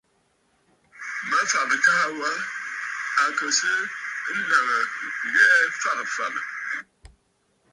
[1.29, 2.29] Mafàgə̀ taà wa
[3.23, 3.75] à kɨ̀ sɨ́
[4.49, 4.79] nàŋə̀
[5.29, 6.43] ŋghɛɛ fagə̀ fàgə̀.